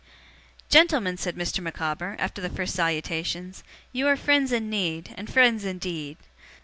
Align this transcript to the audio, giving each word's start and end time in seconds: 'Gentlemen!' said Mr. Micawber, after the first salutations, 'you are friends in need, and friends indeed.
'Gentlemen!' 0.67 1.15
said 1.15 1.35
Mr. 1.35 1.59
Micawber, 1.59 2.15
after 2.17 2.41
the 2.41 2.49
first 2.49 2.73
salutations, 2.73 3.63
'you 3.91 4.07
are 4.07 4.17
friends 4.17 4.51
in 4.51 4.67
need, 4.67 5.13
and 5.15 5.31
friends 5.31 5.63
indeed. 5.63 6.17